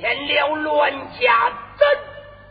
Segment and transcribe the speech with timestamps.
[0.00, 1.98] 见了乱家真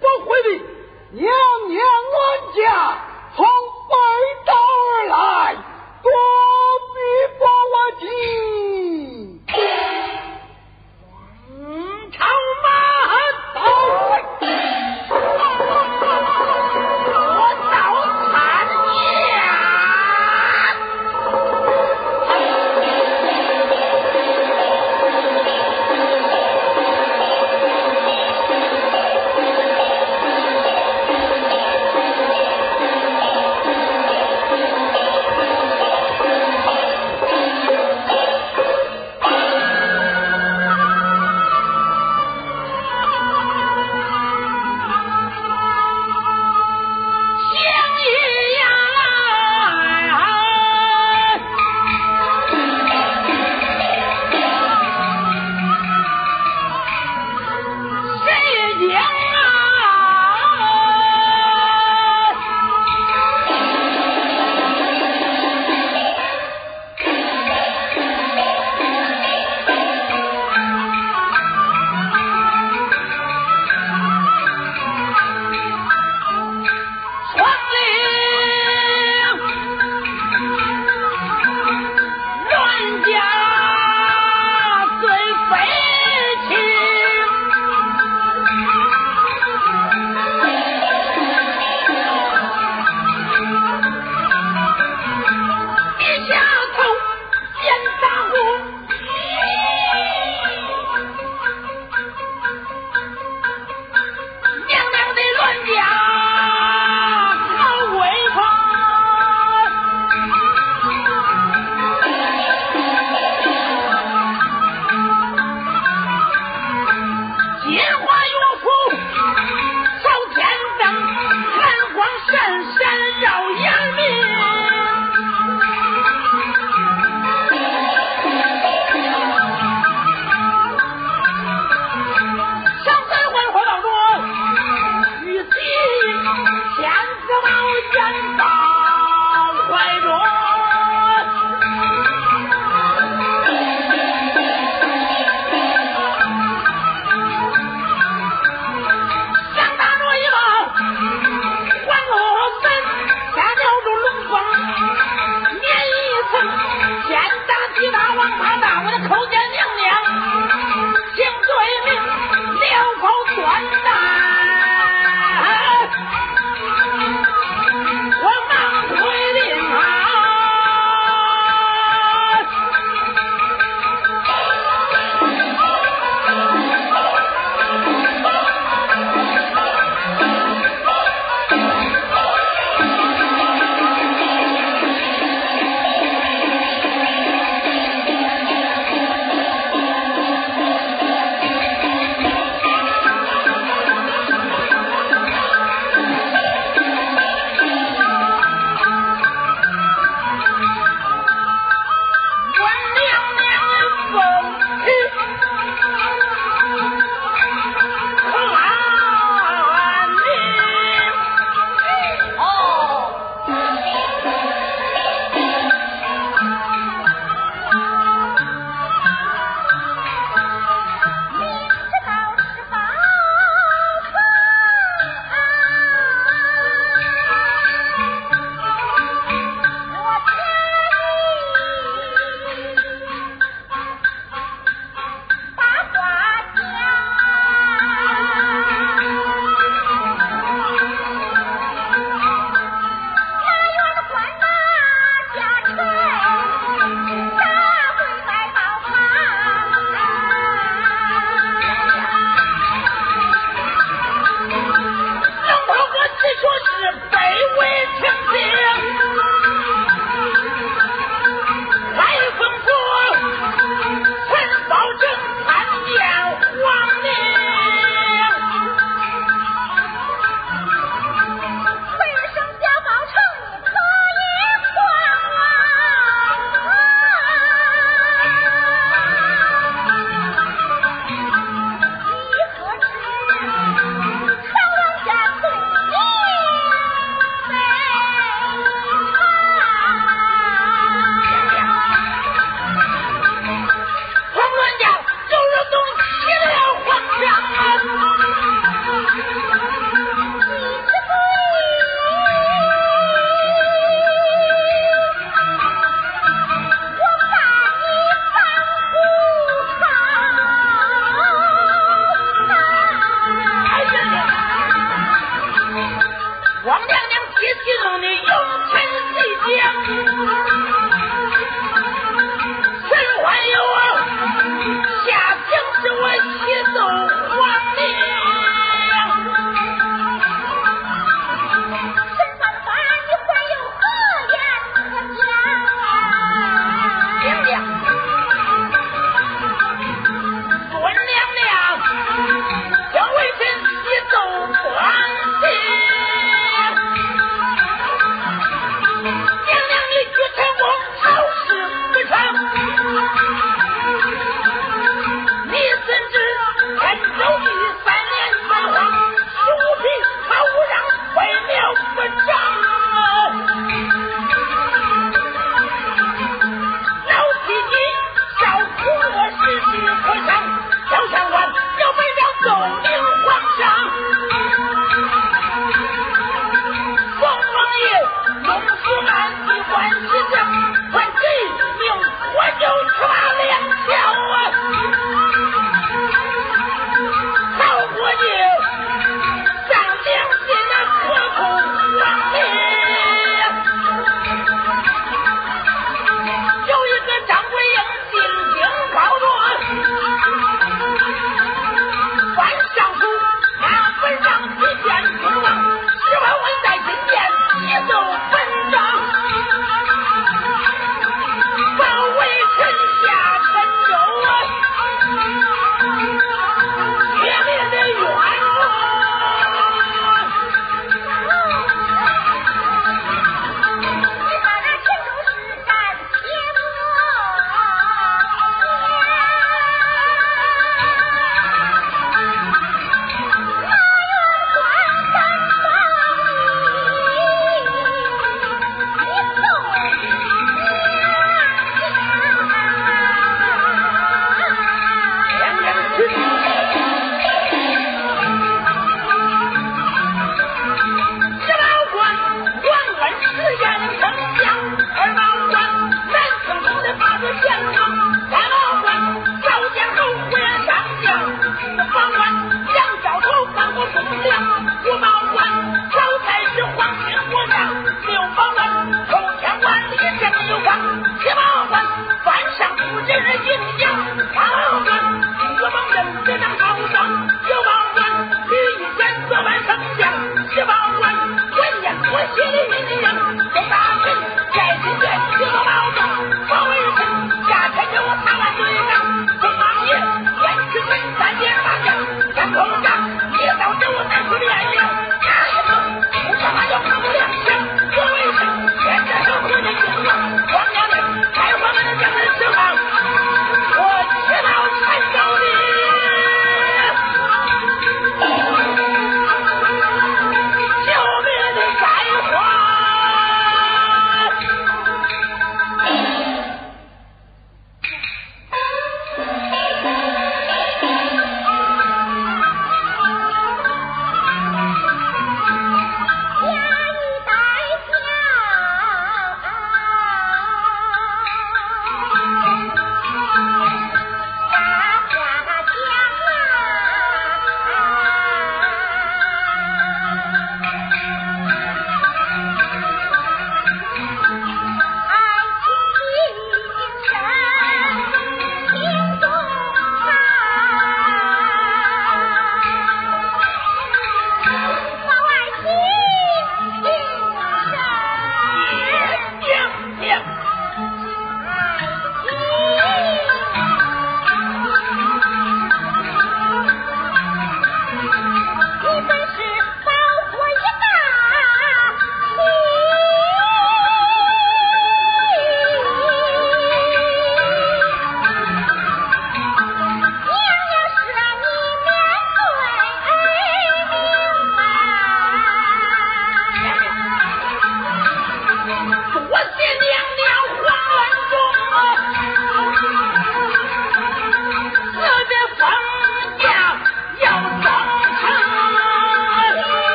[0.00, 0.64] 不会避
[1.12, 1.24] 娘
[1.68, 2.98] 娘乱家
[3.36, 3.46] 从
[3.88, 3.94] 北
[4.46, 5.54] 道而来
[6.02, 6.10] 躲
[6.94, 6.98] 避
[7.38, 7.98] 八万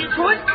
[0.00, 0.49] Detroit